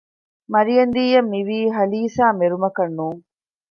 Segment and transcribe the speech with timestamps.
[0.51, 3.21] މަރިޔަންދީ އަށް މިވީ ހަލީސާ މެރުމަކަށް ނޫން